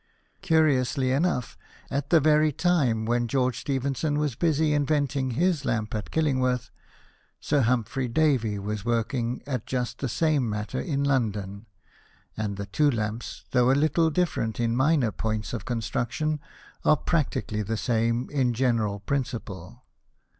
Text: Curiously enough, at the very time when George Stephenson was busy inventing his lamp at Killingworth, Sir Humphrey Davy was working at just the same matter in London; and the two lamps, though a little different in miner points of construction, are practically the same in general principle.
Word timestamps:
Curiously 0.41 1.11
enough, 1.11 1.59
at 1.91 2.09
the 2.09 2.19
very 2.19 2.51
time 2.51 3.05
when 3.05 3.27
George 3.27 3.59
Stephenson 3.59 4.17
was 4.17 4.33
busy 4.33 4.73
inventing 4.73 5.29
his 5.37 5.63
lamp 5.63 5.93
at 5.93 6.09
Killingworth, 6.09 6.71
Sir 7.39 7.61
Humphrey 7.61 8.07
Davy 8.07 8.57
was 8.57 8.83
working 8.83 9.43
at 9.45 9.67
just 9.67 9.99
the 9.99 10.09
same 10.09 10.49
matter 10.49 10.79
in 10.79 11.03
London; 11.03 11.67
and 12.35 12.57
the 12.57 12.65
two 12.65 12.89
lamps, 12.89 13.45
though 13.51 13.69
a 13.69 13.73
little 13.77 14.09
different 14.09 14.59
in 14.59 14.75
miner 14.75 15.11
points 15.11 15.53
of 15.53 15.65
construction, 15.65 16.39
are 16.83 16.97
practically 16.97 17.61
the 17.61 17.77
same 17.77 18.27
in 18.31 18.55
general 18.55 19.01
principle. 19.01 19.83